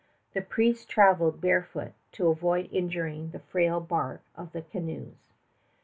The 0.33 0.41
priests 0.41 0.83
traveled 0.83 1.41
barefoot 1.41 1.91
to 2.13 2.29
avoid 2.29 2.71
injuring 2.73 3.29
the 3.29 3.37
frail 3.39 3.79
bark 3.79 4.21
of 4.35 4.51
the 4.51 4.63
canoes. 4.63 5.35